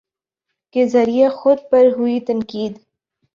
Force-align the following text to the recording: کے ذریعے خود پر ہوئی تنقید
کے 0.75 0.85
ذریعے 0.87 1.27
خود 1.29 1.57
پر 1.71 1.85
ہوئی 1.97 2.19
تنقید 2.19 2.73